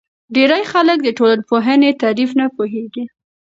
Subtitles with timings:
[0.35, 3.03] ډېری خلک د ټولنپوهنې تعریف نه پوهیږي.